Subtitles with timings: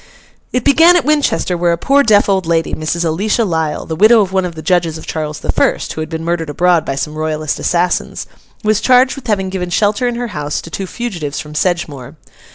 [0.51, 3.05] It began at Winchester, where a poor deaf old lady, Mrs.
[3.05, 6.09] Alicia Lisle, the widow of one of the judges of Charles the First (who had
[6.09, 8.25] been murdered abroad by some Royalist assassins),
[8.63, 12.15] was charged with having given shelter in her house to two fugitives from Sedgemoor.